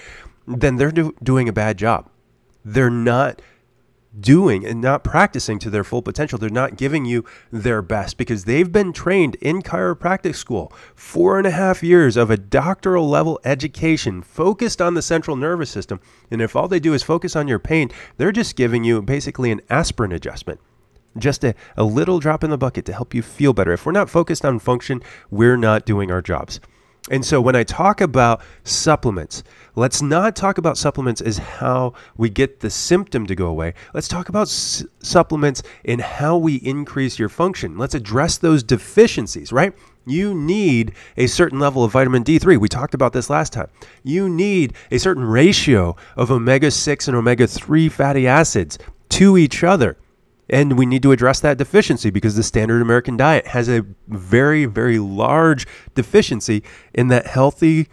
then 0.48 0.78
they're 0.78 0.92
do- 0.92 1.16
doing 1.22 1.50
a 1.50 1.54
bad 1.54 1.78
job. 1.78 2.10
They're 2.66 2.90
not 2.90 3.42
doing 4.20 4.66
and 4.66 4.82
not 4.82 5.04
practicing 5.04 5.60
to 5.60 5.70
their 5.70 5.84
full 5.84 6.02
potential. 6.02 6.38
They're 6.38 6.50
not 6.50 6.78
giving 6.78 7.06
you 7.06 7.26
their 7.52 7.82
best 7.82 8.18
because 8.18 8.46
they've 8.46 8.72
been 8.72 8.94
trained 8.94 9.36
in 9.36 9.62
chiropractic 9.62 10.36
school, 10.36 10.72
four 10.96 11.38
and 11.38 11.48
a 11.48 11.52
half 11.52 11.84
years 11.84 12.18
of 12.18 12.30
a 12.30 12.38
doctoral 12.38 13.10
level 13.10 13.40
education 13.44 14.22
focused 14.22 14.82
on 14.82 14.94
the 14.94 15.02
central 15.02 15.36
nervous 15.36 15.70
system. 15.70 16.00
And 16.30 16.42
if 16.42 16.56
all 16.56 16.68
they 16.68 16.80
do 16.80 16.94
is 16.94 17.04
focus 17.04 17.36
on 17.36 17.48
your 17.48 17.60
pain, 17.60 17.90
they're 18.18 18.32
just 18.32 18.56
giving 18.56 18.84
you 18.84 19.02
basically 19.02 19.52
an 19.52 19.62
aspirin 19.70 20.12
adjustment. 20.12 20.60
Just 21.18 21.44
a, 21.44 21.54
a 21.78 21.84
little 21.84 22.20
drop 22.20 22.44
in 22.44 22.50
the 22.50 22.58
bucket 22.58 22.86
to 22.86 22.94
help 22.94 23.14
you 23.14 23.22
feel 23.22 23.54
better. 23.54 23.74
If 23.74 23.86
we're 23.86 23.92
not 23.92 24.10
focused 24.10 24.46
on 24.46 24.60
function, 24.60 25.04
we're 25.30 25.58
not 25.58 25.86
doing 25.86 26.12
our 26.12 26.22
jobs. 26.22 26.60
And 27.12 27.26
so 27.26 27.42
when 27.42 27.56
I 27.56 27.64
talk 27.64 28.00
about 28.00 28.42
supplements, 28.64 29.44
let's 29.76 30.02
not 30.02 30.38
talk 30.38 30.58
about 30.58 30.78
supplements 30.78 31.20
as 31.20 31.38
how 31.38 31.94
we 32.16 32.30
get 32.30 32.62
the 32.62 32.70
symptom 32.70 33.26
to 33.28 33.36
go 33.36 33.48
away. 33.48 33.74
Let's 33.94 34.08
talk 34.08 34.30
about 34.30 34.44
s- 34.44 34.86
supplements 35.00 35.64
in 35.84 36.00
how 36.00 36.38
we 36.38 36.56
increase 36.56 37.20
your 37.20 37.28
function. 37.28 37.78
Let's 37.78 37.94
address 37.94 38.38
those 38.38 38.64
deficiencies, 38.64 39.52
right? 39.52 39.74
You 40.06 40.34
need 40.34 40.94
a 41.18 41.28
certain 41.28 41.60
level 41.60 41.84
of 41.84 41.92
vitamin 41.92 42.24
D3. 42.24 42.58
We 42.58 42.70
talked 42.70 42.94
about 42.94 43.12
this 43.12 43.30
last 43.30 43.52
time. 43.52 43.68
You 44.04 44.30
need 44.30 44.74
a 44.90 44.98
certain 44.98 45.26
ratio 45.26 45.98
of 46.16 46.32
omega 46.32 46.72
6 46.72 47.08
and 47.10 47.18
omega 47.18 47.48
3 47.48 47.90
fatty 47.90 48.28
acids 48.28 48.78
to 49.10 49.38
each 49.38 49.62
other. 49.62 49.98
And 50.50 50.78
we 50.78 50.86
need 50.86 51.02
to 51.04 51.12
address 51.12 51.40
that 51.40 51.58
deficiency 51.58 52.10
because 52.10 52.36
the 52.36 52.44
standard 52.44 52.82
American 52.82 53.18
diet 53.18 53.48
has 53.48 53.70
a 53.70 53.86
very, 54.08 54.66
very 54.66 55.00
large 55.00 55.66
deficiency 55.96 56.64
in 56.94 57.08
that 57.08 57.28
healthy 57.28 57.88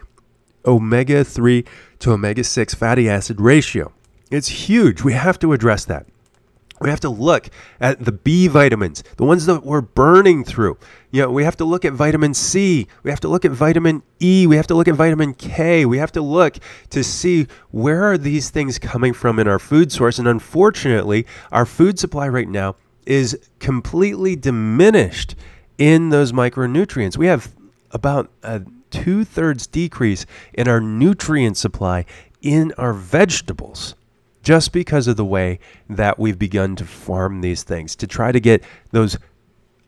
omega 0.67 1.25
3 1.25 1.65
to 2.01 2.13
omega 2.13 2.45
6 2.45 2.75
fatty 2.75 3.09
acid 3.09 3.41
ratio. 3.41 3.93
It's 4.31 4.49
huge. 4.49 5.03
We 5.03 5.13
have 5.15 5.39
to 5.41 5.53
address 5.53 5.85
that. 5.87 6.07
We 6.81 6.89
have 6.89 7.01
to 7.01 7.11
look 7.11 7.51
at 7.79 8.03
the 8.03 8.13
B 8.13 8.49
vitamins, 8.49 9.05
the 9.19 9.25
ones 9.25 9.45
that 9.45 9.65
we're 9.65 9.83
burning 9.83 10.45
through. 10.45 10.79
You 11.11 11.23
know, 11.23 11.31
we 11.31 11.45
have 11.45 11.57
to 11.59 11.65
look 11.67 11.85
at 11.85 11.93
vitamin 11.93 12.33
C. 12.33 12.87
We 13.03 13.11
have 13.11 13.21
to 13.21 13.29
look 13.29 13.45
at 13.45 13.51
vitamin 13.51 14.03
E. 14.19 14.47
We 14.47 14.57
have 14.57 14.67
to 14.69 14.75
look 14.75 14.89
at 14.89 14.95
vitamin 14.95 15.35
K. 15.35 15.85
We 15.85 15.99
have 15.99 16.13
to 16.13 16.23
look 16.23 16.57
to 16.89 17.05
see 17.05 17.47
where 17.71 18.05
are 18.05 18.17
these 18.17 18.49
things 18.49 18.79
coming 18.79 19.13
from 19.13 19.39
in 19.39 19.47
our 19.47 19.59
food 19.59 19.93
source. 19.93 20.19
And 20.19 20.27
unfortunately, 20.27 21.27
our 21.53 21.67
food 21.67 21.99
supply 21.99 22.29
right 22.29 22.49
now 22.49 22.77
is 23.05 23.39
completely 23.59 24.35
diminished 24.35 25.35
in 25.77 26.09
those 26.09 26.33
micronutrients. 26.33 27.17
We 27.19 27.27
have 27.27 27.53
about 27.91 28.31
a 28.43 28.63
two 28.91 29.25
thirds 29.25 29.67
decrease 29.67 30.25
in 30.55 30.67
our 30.67 30.81
nutrient 30.81 31.59
supply 31.59 32.07
in 32.41 32.73
our 32.79 32.95
vegetables 32.95 33.95
just 34.51 34.73
because 34.73 35.07
of 35.07 35.17
the 35.17 35.25
way 35.25 35.61
that 35.89 36.19
we've 36.19 36.37
begun 36.37 36.75
to 36.75 36.85
farm 36.85 37.41
these 37.41 37.63
things 37.63 37.95
to 37.95 38.05
try 38.05 38.33
to 38.33 38.41
get 38.41 38.65
those 38.91 39.17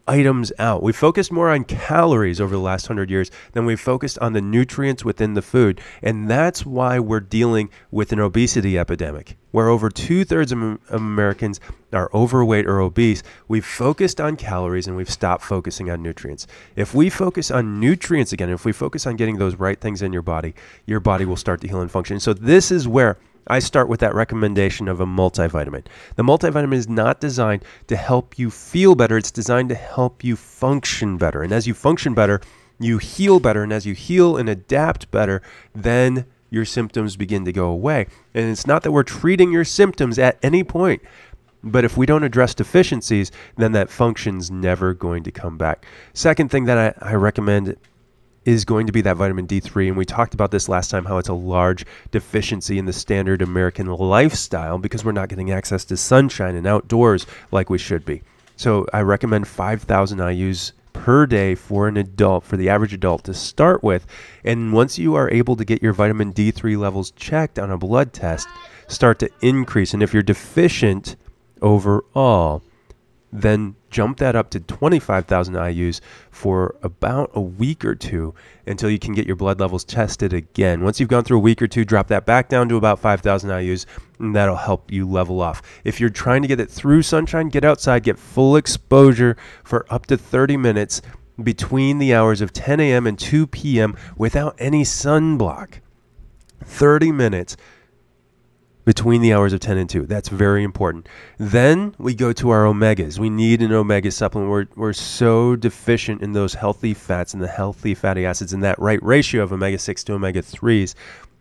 items 0.06 0.52
out. 0.56 0.84
We 0.84 0.92
focused 0.92 1.32
more 1.32 1.50
on 1.50 1.64
calories 1.64 2.40
over 2.40 2.54
the 2.54 2.62
last 2.62 2.86
hundred 2.86 3.10
years 3.10 3.32
than 3.54 3.66
we 3.66 3.74
focused 3.74 4.20
on 4.20 4.34
the 4.34 4.40
nutrients 4.40 5.04
within 5.04 5.34
the 5.34 5.42
food. 5.42 5.80
And 6.00 6.30
that's 6.30 6.64
why 6.64 7.00
we're 7.00 7.18
dealing 7.18 7.70
with 7.90 8.12
an 8.12 8.20
obesity 8.20 8.78
epidemic, 8.78 9.36
where 9.50 9.68
over 9.68 9.90
two 9.90 10.24
thirds 10.24 10.52
of 10.52 10.78
Americans 10.90 11.58
are 11.92 12.08
overweight 12.14 12.66
or 12.66 12.78
obese. 12.78 13.24
We've 13.48 13.66
focused 13.66 14.20
on 14.20 14.36
calories 14.36 14.86
and 14.86 14.96
we've 14.96 15.10
stopped 15.10 15.42
focusing 15.42 15.90
on 15.90 16.04
nutrients. 16.04 16.46
If 16.76 16.94
we 16.94 17.10
focus 17.10 17.50
on 17.50 17.80
nutrients 17.80 18.32
again, 18.32 18.48
if 18.48 18.64
we 18.64 18.70
focus 18.70 19.08
on 19.08 19.16
getting 19.16 19.38
those 19.38 19.56
right 19.56 19.80
things 19.80 20.02
in 20.02 20.12
your 20.12 20.22
body, 20.22 20.54
your 20.86 21.00
body 21.00 21.24
will 21.24 21.34
start 21.34 21.60
to 21.62 21.66
heal 21.66 21.80
and 21.80 21.90
function. 21.90 22.20
So 22.20 22.32
this 22.32 22.70
is 22.70 22.86
where 22.86 23.18
I 23.46 23.58
start 23.58 23.88
with 23.88 24.00
that 24.00 24.14
recommendation 24.14 24.88
of 24.88 25.00
a 25.00 25.06
multivitamin. 25.06 25.86
The 26.16 26.22
multivitamin 26.22 26.74
is 26.74 26.88
not 26.88 27.20
designed 27.20 27.64
to 27.88 27.96
help 27.96 28.38
you 28.38 28.50
feel 28.50 28.94
better, 28.94 29.16
it's 29.16 29.30
designed 29.30 29.68
to 29.70 29.74
help 29.74 30.22
you 30.22 30.36
function 30.36 31.18
better. 31.18 31.42
And 31.42 31.52
as 31.52 31.66
you 31.66 31.74
function 31.74 32.14
better, 32.14 32.40
you 32.78 32.98
heal 32.98 33.40
better. 33.40 33.62
And 33.62 33.72
as 33.72 33.86
you 33.86 33.94
heal 33.94 34.36
and 34.36 34.48
adapt 34.48 35.10
better, 35.10 35.42
then 35.74 36.26
your 36.50 36.64
symptoms 36.64 37.16
begin 37.16 37.44
to 37.44 37.52
go 37.52 37.66
away. 37.66 38.06
And 38.34 38.50
it's 38.50 38.66
not 38.66 38.82
that 38.82 38.92
we're 38.92 39.02
treating 39.04 39.52
your 39.52 39.64
symptoms 39.64 40.18
at 40.18 40.38
any 40.42 40.62
point. 40.62 41.02
But 41.64 41.84
if 41.84 41.96
we 41.96 42.06
don't 42.06 42.24
address 42.24 42.54
deficiencies, 42.54 43.30
then 43.56 43.72
that 43.72 43.88
function's 43.88 44.50
never 44.50 44.94
going 44.94 45.22
to 45.22 45.30
come 45.30 45.56
back. 45.56 45.86
Second 46.12 46.50
thing 46.50 46.64
that 46.64 46.96
I, 47.02 47.12
I 47.12 47.14
recommend 47.14 47.76
is 48.44 48.64
going 48.64 48.86
to 48.86 48.92
be 48.92 49.00
that 49.02 49.16
vitamin 49.16 49.46
D3. 49.46 49.88
And 49.88 49.96
we 49.96 50.04
talked 50.04 50.34
about 50.34 50.50
this 50.50 50.68
last 50.68 50.90
time 50.90 51.04
how 51.04 51.18
it's 51.18 51.28
a 51.28 51.34
large 51.34 51.84
deficiency 52.10 52.78
in 52.78 52.86
the 52.86 52.92
standard 52.92 53.42
American 53.42 53.86
lifestyle 53.86 54.78
because 54.78 55.04
we're 55.04 55.12
not 55.12 55.28
getting 55.28 55.50
access 55.50 55.84
to 55.86 55.96
sunshine 55.96 56.56
and 56.56 56.66
outdoors 56.66 57.26
like 57.50 57.70
we 57.70 57.78
should 57.78 58.04
be. 58.04 58.22
So 58.56 58.86
I 58.92 59.00
recommend 59.00 59.48
5,000 59.48 60.18
IUs 60.18 60.72
per 60.92 61.26
day 61.26 61.54
for 61.54 61.88
an 61.88 61.96
adult, 61.96 62.44
for 62.44 62.56
the 62.56 62.68
average 62.68 62.92
adult 62.92 63.24
to 63.24 63.34
start 63.34 63.82
with. 63.82 64.06
And 64.44 64.72
once 64.72 64.98
you 64.98 65.14
are 65.14 65.30
able 65.30 65.56
to 65.56 65.64
get 65.64 65.82
your 65.82 65.92
vitamin 65.92 66.32
D3 66.32 66.76
levels 66.78 67.10
checked 67.12 67.58
on 67.58 67.70
a 67.70 67.78
blood 67.78 68.12
test, 68.12 68.48
start 68.88 69.18
to 69.20 69.30
increase. 69.40 69.94
And 69.94 70.02
if 70.02 70.12
you're 70.12 70.22
deficient 70.22 71.16
overall, 71.60 72.62
then 73.32 73.74
jump 73.90 74.18
that 74.18 74.36
up 74.36 74.50
to 74.50 74.60
25,000 74.60 75.54
IUs 75.54 76.00
for 76.30 76.76
about 76.82 77.30
a 77.34 77.40
week 77.40 77.84
or 77.84 77.94
two 77.94 78.34
until 78.66 78.90
you 78.90 78.98
can 78.98 79.14
get 79.14 79.26
your 79.26 79.36
blood 79.36 79.58
levels 79.58 79.84
tested 79.84 80.32
again. 80.32 80.82
Once 80.82 81.00
you've 81.00 81.08
gone 81.08 81.24
through 81.24 81.38
a 81.38 81.40
week 81.40 81.62
or 81.62 81.66
two, 81.66 81.84
drop 81.84 82.08
that 82.08 82.26
back 82.26 82.48
down 82.48 82.68
to 82.68 82.76
about 82.76 82.98
5,000 82.98 83.48
IUs, 83.48 83.86
and 84.18 84.36
that'll 84.36 84.56
help 84.56 84.92
you 84.92 85.08
level 85.08 85.40
off. 85.40 85.62
If 85.82 85.98
you're 85.98 86.10
trying 86.10 86.42
to 86.42 86.48
get 86.48 86.60
it 86.60 86.70
through 86.70 87.02
sunshine, 87.02 87.48
get 87.48 87.64
outside, 87.64 88.02
get 88.02 88.18
full 88.18 88.54
exposure 88.56 89.36
for 89.64 89.86
up 89.88 90.06
to 90.06 90.18
30 90.18 90.58
minutes 90.58 91.00
between 91.42 91.98
the 91.98 92.14
hours 92.14 92.42
of 92.42 92.52
10 92.52 92.80
a.m. 92.80 93.06
and 93.06 93.18
2 93.18 93.46
p.m. 93.46 93.96
without 94.16 94.54
any 94.58 94.82
sunblock. 94.82 95.80
30 96.64 97.12
minutes 97.12 97.56
between 98.84 99.22
the 99.22 99.32
hours 99.32 99.52
of 99.52 99.60
10 99.60 99.78
and 99.78 99.88
2. 99.88 100.06
That's 100.06 100.28
very 100.28 100.64
important. 100.64 101.08
Then 101.38 101.94
we 101.98 102.14
go 102.14 102.32
to 102.32 102.50
our 102.50 102.64
omegas. 102.64 103.18
We 103.18 103.30
need 103.30 103.62
an 103.62 103.72
omega 103.72 104.10
supplement. 104.10 104.50
We're, 104.50 104.66
we're 104.74 104.92
so 104.92 105.56
deficient 105.56 106.22
in 106.22 106.32
those 106.32 106.54
healthy 106.54 106.94
fats 106.94 107.34
and 107.34 107.42
the 107.42 107.48
healthy 107.48 107.94
fatty 107.94 108.26
acids 108.26 108.52
and 108.52 108.62
that 108.62 108.78
right 108.78 109.02
ratio 109.02 109.42
of 109.42 109.52
omega 109.52 109.78
6 109.78 110.04
to 110.04 110.14
omega 110.14 110.42
3s. 110.42 110.94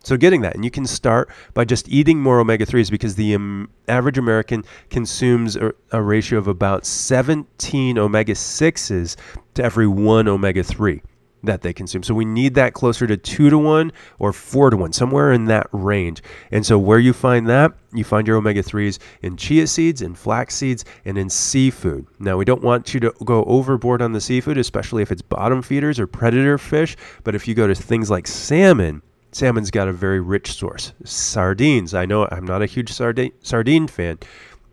So, 0.04 0.16
getting 0.16 0.40
that, 0.40 0.56
and 0.56 0.64
you 0.64 0.70
can 0.70 0.84
start 0.84 1.30
by 1.54 1.64
just 1.64 1.88
eating 1.88 2.20
more 2.20 2.40
omega 2.40 2.66
3s 2.66 2.90
because 2.90 3.14
the 3.14 3.36
um, 3.36 3.70
average 3.86 4.18
American 4.18 4.64
consumes 4.90 5.54
a, 5.54 5.72
a 5.92 6.02
ratio 6.02 6.38
of 6.38 6.48
about 6.48 6.84
17 6.84 7.98
omega 7.98 8.32
6s 8.32 9.16
to 9.54 9.62
every 9.62 9.86
one 9.86 10.26
omega 10.26 10.64
3 10.64 11.02
that 11.42 11.62
they 11.62 11.72
consume. 11.72 12.02
So 12.02 12.14
we 12.14 12.24
need 12.24 12.54
that 12.54 12.72
closer 12.72 13.06
to 13.06 13.16
two 13.16 13.50
to 13.50 13.58
one 13.58 13.92
or 14.18 14.32
four 14.32 14.70
to 14.70 14.76
one, 14.76 14.92
somewhere 14.92 15.32
in 15.32 15.46
that 15.46 15.66
range. 15.72 16.22
And 16.50 16.64
so 16.64 16.78
where 16.78 16.98
you 16.98 17.12
find 17.12 17.48
that, 17.48 17.72
you 17.92 18.04
find 18.04 18.26
your 18.26 18.36
omega 18.36 18.62
3s 18.62 18.98
in 19.22 19.36
chia 19.36 19.66
seeds, 19.66 20.02
in 20.02 20.14
flax 20.14 20.54
seeds, 20.54 20.84
and 21.04 21.18
in 21.18 21.28
seafood. 21.28 22.06
Now, 22.18 22.36
we 22.36 22.44
don't 22.44 22.62
want 22.62 22.94
you 22.94 23.00
to 23.00 23.12
go 23.24 23.44
overboard 23.44 24.00
on 24.00 24.12
the 24.12 24.20
seafood, 24.20 24.58
especially 24.58 25.02
if 25.02 25.12
it's 25.12 25.22
bottom 25.22 25.62
feeders 25.62 25.98
or 25.98 26.06
predator 26.06 26.58
fish. 26.58 26.96
But 27.24 27.34
if 27.34 27.46
you 27.46 27.54
go 27.54 27.66
to 27.66 27.74
things 27.74 28.10
like 28.10 28.26
salmon, 28.26 29.02
salmon's 29.32 29.70
got 29.70 29.88
a 29.88 29.92
very 29.92 30.20
rich 30.20 30.52
source. 30.52 30.92
Sardines, 31.04 31.94
I 31.94 32.06
know 32.06 32.28
I'm 32.30 32.46
not 32.46 32.62
a 32.62 32.66
huge 32.66 32.92
sardine, 32.92 33.32
sardine 33.42 33.88
fan. 33.88 34.18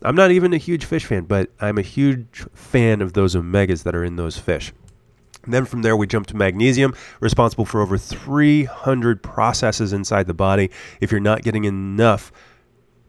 I'm 0.02 0.16
not 0.16 0.30
even 0.30 0.54
a 0.54 0.58
huge 0.58 0.86
fish 0.86 1.04
fan, 1.04 1.24
but 1.24 1.50
I'm 1.60 1.76
a 1.76 1.82
huge 1.82 2.46
fan 2.54 3.02
of 3.02 3.12
those 3.12 3.34
omegas 3.34 3.82
that 3.82 3.94
are 3.94 4.04
in 4.04 4.16
those 4.16 4.38
fish. 4.38 4.72
And 5.50 5.54
then 5.56 5.64
from 5.64 5.82
there, 5.82 5.96
we 5.96 6.06
jump 6.06 6.28
to 6.28 6.36
magnesium, 6.36 6.94
responsible 7.18 7.64
for 7.64 7.80
over 7.80 7.98
300 7.98 9.20
processes 9.20 9.92
inside 9.92 10.28
the 10.28 10.32
body. 10.32 10.70
If 11.00 11.10
you're 11.10 11.18
not 11.20 11.42
getting 11.42 11.64
enough 11.64 12.30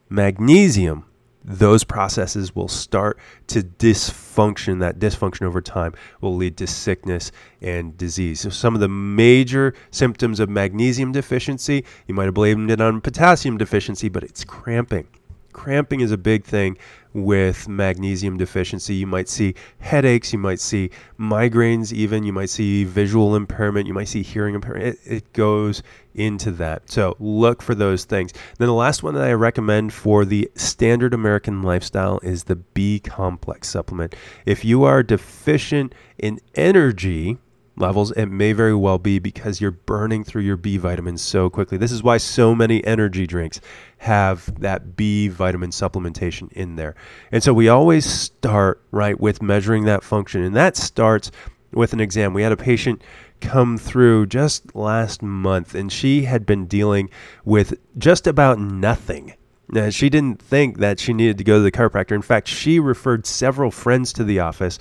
magnesium, 0.09 1.05
those 1.43 1.83
processes 1.83 2.55
will 2.55 2.67
start 2.67 3.19
to 3.45 3.61
dysfunction. 3.61 4.79
That 4.79 4.97
dysfunction 4.97 5.43
over 5.43 5.61
time 5.61 5.93
will 6.19 6.35
lead 6.35 6.57
to 6.57 6.65
sickness 6.65 7.31
and 7.61 7.95
disease. 7.95 8.39
So, 8.39 8.49
some 8.49 8.73
of 8.73 8.81
the 8.81 8.89
major 8.89 9.75
symptoms 9.91 10.39
of 10.39 10.49
magnesium 10.49 11.11
deficiency, 11.11 11.85
you 12.07 12.15
might 12.15 12.25
have 12.25 12.33
blamed 12.33 12.71
it 12.71 12.81
on 12.81 13.01
potassium 13.01 13.59
deficiency, 13.59 14.09
but 14.09 14.23
it's 14.23 14.43
cramping. 14.43 15.07
Cramping 15.53 15.99
is 15.99 16.11
a 16.11 16.17
big 16.17 16.43
thing 16.43 16.75
with 17.13 17.67
magnesium 17.67 18.37
deficiency. 18.37 18.95
You 18.95 19.07
might 19.07 19.29
see 19.29 19.55
headaches, 19.79 20.33
you 20.33 20.39
might 20.39 20.59
see 20.59 20.91
migraines, 21.19 21.91
even 21.91 22.23
you 22.23 22.33
might 22.33 22.49
see 22.49 22.83
visual 22.83 23.35
impairment, 23.35 23.87
you 23.87 23.93
might 23.93 24.07
see 24.07 24.23
hearing 24.23 24.55
impairment. 24.55 24.85
It, 24.85 24.99
it, 25.05 25.33
goes 25.33 25.81
into 26.13 26.51
that. 26.51 26.89
So 26.91 27.15
look 27.19 27.61
for 27.61 27.73
those 27.73 28.03
things. 28.03 28.33
Then 28.57 28.67
the 28.67 28.73
last 28.73 29.01
one 29.01 29.13
that 29.13 29.23
I 29.23 29.33
recommend 29.33 29.93
for 29.93 30.25
the 30.25 30.49
standard 30.55 31.13
American 31.13 31.61
lifestyle 31.61 32.19
is 32.21 32.43
the 32.43 32.57
B 32.57 32.99
complex 32.99 33.69
supplement. 33.69 34.15
If 34.45 34.65
you 34.65 34.83
are 34.83 35.03
deficient 35.03 35.95
in 36.17 36.39
energy, 36.55 37.37
levels, 37.81 38.11
it 38.11 38.27
may 38.27 38.53
very 38.53 38.73
well 38.73 38.97
be 38.97 39.19
because 39.19 39.59
you're 39.59 39.71
burning 39.71 40.23
through 40.23 40.43
your 40.43 40.55
B 40.55 40.77
vitamins 40.77 41.21
so 41.21 41.49
quickly. 41.49 41.77
This 41.77 41.91
is 41.91 42.01
why 42.01 42.17
so 42.17 42.55
many 42.55 42.85
energy 42.85 43.27
drinks 43.27 43.59
have 43.97 44.61
that 44.61 44.95
B 44.95 45.27
vitamin 45.27 45.71
supplementation 45.71 46.51
in 46.53 46.77
there. 46.77 46.95
And 47.31 47.43
so 47.43 47.53
we 47.53 47.67
always 47.67 48.05
start, 48.05 48.81
right, 48.91 49.19
with 49.19 49.41
measuring 49.41 49.85
that 49.85 50.03
function. 50.03 50.43
And 50.43 50.55
that 50.55 50.77
starts 50.77 51.31
with 51.73 51.91
an 51.93 51.99
exam. 51.99 52.33
We 52.33 52.43
had 52.43 52.51
a 52.51 52.57
patient 52.57 53.01
come 53.41 53.77
through 53.77 54.27
just 54.27 54.75
last 54.75 55.21
month, 55.21 55.73
and 55.75 55.91
she 55.91 56.23
had 56.23 56.45
been 56.45 56.67
dealing 56.67 57.09
with 57.43 57.73
just 57.97 58.27
about 58.27 58.59
nothing 58.59 59.33
now, 59.69 59.89
she 59.89 60.09
didn't 60.09 60.41
think 60.41 60.79
that 60.79 60.99
she 60.99 61.13
needed 61.13 61.37
to 61.37 61.45
go 61.45 61.55
to 61.55 61.61
the 61.61 61.71
chiropractor. 61.71 62.11
In 62.11 62.21
fact, 62.21 62.49
she 62.49 62.77
referred 62.77 63.25
several 63.25 63.71
friends 63.71 64.11
to 64.13 64.25
the 64.25 64.39
office 64.39 64.77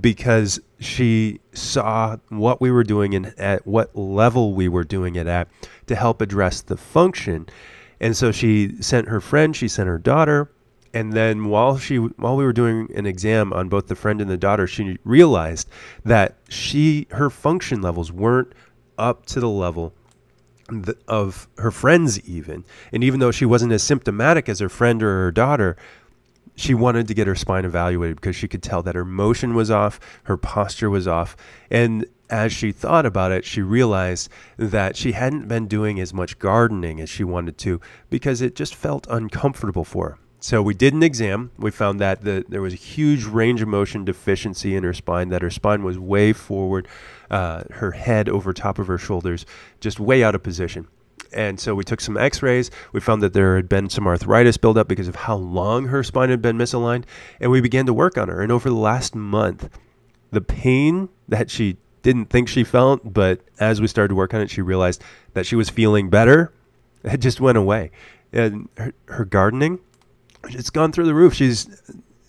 because 0.00 0.58
she 0.78 1.40
saw 1.52 2.16
what 2.30 2.58
we 2.58 2.70
were 2.70 2.84
doing 2.84 3.14
and 3.14 3.38
at 3.38 3.66
what 3.66 3.94
level 3.94 4.54
we 4.54 4.66
were 4.66 4.84
doing 4.84 5.16
it 5.16 5.26
at 5.26 5.48
to 5.88 5.94
help 5.94 6.22
address 6.22 6.62
the 6.62 6.78
function. 6.78 7.50
And 8.00 8.16
so 8.16 8.32
she 8.32 8.80
sent 8.80 9.08
her 9.08 9.20
friend, 9.20 9.54
she 9.54 9.68
sent 9.68 9.88
her 9.88 9.98
daughter, 9.98 10.50
and 10.94 11.12
then 11.12 11.48
while 11.48 11.76
she 11.76 11.96
while 11.96 12.36
we 12.36 12.44
were 12.44 12.52
doing 12.52 12.88
an 12.96 13.04
exam 13.04 13.52
on 13.52 13.68
both 13.68 13.88
the 13.88 13.94
friend 13.94 14.22
and 14.22 14.30
the 14.30 14.38
daughter, 14.38 14.66
she 14.66 14.98
realized 15.04 15.68
that 16.04 16.38
she 16.48 17.06
her 17.10 17.28
function 17.28 17.82
levels 17.82 18.10
weren't 18.10 18.54
up 18.98 19.26
to 19.26 19.40
the 19.40 19.48
level 19.48 19.92
of 21.08 21.48
her 21.58 21.70
friends 21.70 22.20
even. 22.28 22.64
And 22.92 23.04
even 23.04 23.20
though 23.20 23.30
she 23.30 23.46
wasn't 23.46 23.72
as 23.72 23.82
symptomatic 23.82 24.48
as 24.48 24.60
her 24.60 24.68
friend 24.68 25.02
or 25.02 25.24
her 25.24 25.32
daughter 25.32 25.76
she 26.56 26.74
wanted 26.74 27.08
to 27.08 27.14
get 27.14 27.26
her 27.26 27.34
spine 27.34 27.64
evaluated 27.64 28.16
because 28.16 28.36
she 28.36 28.48
could 28.48 28.62
tell 28.62 28.82
that 28.82 28.94
her 28.94 29.04
motion 29.04 29.54
was 29.54 29.70
off 29.70 29.98
her 30.24 30.36
posture 30.36 30.90
was 30.90 31.08
off. 31.08 31.36
And 31.70 32.04
as 32.28 32.52
she 32.52 32.70
thought 32.70 33.06
about 33.06 33.32
it 33.32 33.44
she 33.44 33.62
realized 33.62 34.28
that 34.56 34.96
she 34.96 35.12
hadn't 35.12 35.48
been 35.48 35.66
doing 35.66 35.98
as 35.98 36.12
much 36.12 36.38
gardening 36.38 37.00
as 37.00 37.08
she 37.08 37.24
wanted 37.24 37.56
to 37.58 37.80
because 38.10 38.42
it 38.42 38.54
just 38.54 38.74
felt 38.74 39.06
uncomfortable 39.08 39.84
for 39.84 40.10
her. 40.10 40.18
So 40.42 40.62
we 40.62 40.72
did 40.72 40.94
an 40.94 41.02
exam. 41.02 41.50
We 41.58 41.70
found 41.70 42.00
that 42.00 42.22
the, 42.22 42.46
there 42.48 42.62
was 42.62 42.72
a 42.72 42.76
huge 42.76 43.24
range 43.24 43.60
of 43.60 43.68
motion 43.68 44.06
deficiency 44.06 44.74
in 44.74 44.84
her 44.84 44.94
spine, 44.94 45.28
that 45.28 45.42
her 45.42 45.50
spine 45.50 45.82
was 45.82 45.98
way 45.98 46.32
forward, 46.32 46.88
uh, 47.30 47.64
her 47.70 47.92
head 47.92 48.28
over 48.28 48.52
top 48.52 48.78
of 48.78 48.86
her 48.86 48.98
shoulders, 48.98 49.46
just 49.80 50.00
way 50.00 50.22
out 50.22 50.34
of 50.34 50.42
position. 50.42 50.88
And 51.32 51.60
so 51.60 51.74
we 51.74 51.84
took 51.84 52.00
some 52.00 52.16
x 52.16 52.42
rays. 52.42 52.70
We 52.92 53.00
found 53.00 53.22
that 53.22 53.32
there 53.32 53.56
had 53.56 53.68
been 53.68 53.88
some 53.88 54.06
arthritis 54.06 54.56
buildup 54.56 54.88
because 54.88 55.06
of 55.06 55.14
how 55.14 55.36
long 55.36 55.86
her 55.86 56.02
spine 56.02 56.30
had 56.30 56.42
been 56.42 56.58
misaligned. 56.58 57.04
And 57.40 57.50
we 57.50 57.60
began 57.60 57.86
to 57.86 57.94
work 57.94 58.18
on 58.18 58.28
her. 58.28 58.40
And 58.40 58.50
over 58.50 58.68
the 58.68 58.74
last 58.74 59.14
month, 59.14 59.68
the 60.32 60.40
pain 60.40 61.08
that 61.28 61.50
she 61.50 61.76
didn't 62.02 62.30
think 62.30 62.48
she 62.48 62.64
felt, 62.64 63.12
but 63.12 63.40
as 63.58 63.80
we 63.80 63.86
started 63.86 64.08
to 64.08 64.14
work 64.14 64.34
on 64.34 64.40
it, 64.40 64.50
she 64.50 64.62
realized 64.62 65.02
that 65.34 65.46
she 65.46 65.54
was 65.54 65.70
feeling 65.70 66.10
better. 66.10 66.52
It 67.04 67.18
just 67.18 67.40
went 67.40 67.58
away. 67.58 67.90
And 68.32 68.68
her, 68.76 68.92
her 69.06 69.24
gardening, 69.24 69.80
it's 70.44 70.70
gone 70.70 70.92
through 70.92 71.06
the 71.06 71.14
roof. 71.14 71.34
She's 71.34 71.68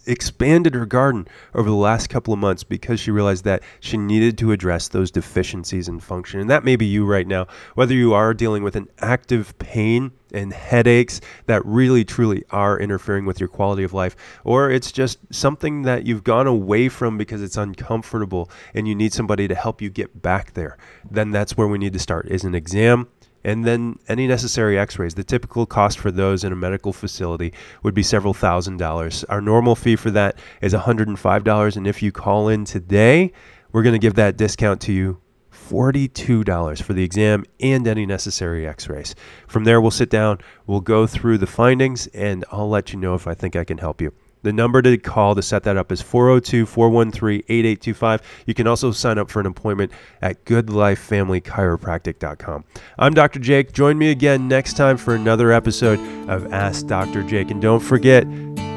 expanded 0.05 0.73
her 0.73 0.85
garden 0.85 1.27
over 1.53 1.69
the 1.69 1.75
last 1.75 2.09
couple 2.09 2.33
of 2.33 2.39
months 2.39 2.63
because 2.63 2.99
she 2.99 3.11
realized 3.11 3.43
that 3.43 3.63
she 3.79 3.97
needed 3.97 4.37
to 4.39 4.51
address 4.51 4.87
those 4.87 5.11
deficiencies 5.11 5.87
in 5.87 5.99
function. 5.99 6.39
And 6.39 6.49
that 6.49 6.63
may 6.63 6.75
be 6.75 6.85
you 6.85 7.05
right 7.05 7.27
now, 7.27 7.47
whether 7.75 7.93
you 7.93 8.13
are 8.13 8.33
dealing 8.33 8.63
with 8.63 8.75
an 8.75 8.87
active 8.99 9.57
pain 9.59 10.11
and 10.33 10.53
headaches 10.53 11.19
that 11.45 11.65
really 11.65 12.05
truly 12.05 12.43
are 12.51 12.79
interfering 12.79 13.25
with 13.25 13.39
your 13.39 13.49
quality 13.49 13.83
of 13.83 13.93
life, 13.93 14.15
or 14.43 14.69
it's 14.71 14.91
just 14.91 15.19
something 15.29 15.81
that 15.83 16.05
you've 16.05 16.23
gone 16.23 16.47
away 16.47 16.89
from 16.89 17.17
because 17.17 17.41
it's 17.41 17.57
uncomfortable 17.57 18.49
and 18.73 18.87
you 18.87 18.95
need 18.95 19.13
somebody 19.13 19.47
to 19.47 19.55
help 19.55 19.81
you 19.81 19.89
get 19.89 20.21
back 20.21 20.53
there, 20.53 20.77
then 21.09 21.31
that's 21.31 21.57
where 21.57 21.67
we 21.67 21.77
need 21.77 21.93
to 21.93 21.99
start 21.99 22.27
is 22.27 22.43
an 22.43 22.55
exam 22.55 23.07
and 23.43 23.65
then 23.65 23.97
any 24.07 24.27
necessary 24.27 24.77
x 24.77 24.97
rays. 24.99 25.15
The 25.15 25.23
typical 25.23 25.65
cost 25.65 25.99
for 25.99 26.11
those 26.11 26.43
in 26.43 26.51
a 26.51 26.55
medical 26.55 26.93
facility 26.93 27.53
would 27.83 27.93
be 27.93 28.03
several 28.03 28.33
thousand 28.33 28.77
dollars. 28.77 29.23
Our 29.25 29.41
normal 29.41 29.75
fee 29.75 29.95
for 29.95 30.11
that 30.11 30.37
is 30.61 30.73
$105. 30.73 31.77
And 31.77 31.87
if 31.87 32.01
you 32.01 32.11
call 32.11 32.49
in 32.49 32.65
today, 32.65 33.31
we're 33.71 33.83
going 33.83 33.93
to 33.93 33.99
give 33.99 34.15
that 34.15 34.37
discount 34.37 34.81
to 34.81 34.91
you 34.93 35.21
$42 35.51 36.81
for 36.81 36.93
the 36.93 37.03
exam 37.03 37.45
and 37.59 37.87
any 37.87 38.05
necessary 38.05 38.67
x 38.67 38.89
rays. 38.89 39.15
From 39.47 39.63
there, 39.63 39.79
we'll 39.79 39.91
sit 39.91 40.09
down, 40.09 40.39
we'll 40.67 40.81
go 40.81 41.07
through 41.07 41.37
the 41.37 41.47
findings, 41.47 42.07
and 42.07 42.43
I'll 42.51 42.69
let 42.69 42.91
you 42.91 42.99
know 42.99 43.15
if 43.15 43.27
I 43.27 43.33
think 43.33 43.55
I 43.55 43.63
can 43.63 43.77
help 43.77 44.01
you. 44.01 44.13
The 44.43 44.53
number 44.53 44.81
to 44.81 44.97
call 44.97 45.35
to 45.35 45.41
set 45.41 45.63
that 45.63 45.75
up 45.77 45.89
is 45.91 46.01
402 46.01 46.65
413 46.65 47.43
8825. 47.47 48.21
You 48.45 48.53
can 48.53 48.67
also 48.67 48.91
sign 48.91 49.17
up 49.17 49.29
for 49.29 49.39
an 49.39 49.45
appointment 49.45 49.93
at 50.21 50.43
goodlifefamilychiropractic.com. 50.45 52.65
I'm 52.97 53.13
Dr. 53.13 53.39
Jake. 53.39 53.71
Join 53.73 53.97
me 53.97 54.11
again 54.11 54.47
next 54.47 54.77
time 54.77 54.95
for 54.97 55.15
another 55.15 55.51
episode 55.51 55.99
of 56.29 56.53
Ask 56.53 56.87
Dr. 56.87 57.23
Jake. 57.23 57.51
And 57.51 57.61
don't 57.61 57.81
forget, 57.81 58.23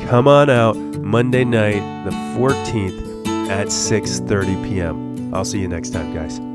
come 0.09 0.27
on 0.29 0.51
out 0.51 0.77
Monday 0.77 1.45
night, 1.45 2.05
the 2.05 2.11
14th 2.39 3.15
at 3.49 3.69
6:30 3.69 4.69
p.m. 4.69 5.35
I'll 5.35 5.45
see 5.45 5.61
you 5.61 5.69
next 5.69 5.91
time, 5.91 6.15
guys. 6.15 6.54